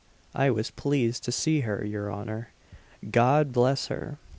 [0.33, 2.49] I was pleased to see her, your honour
[3.11, 4.17] God bless her!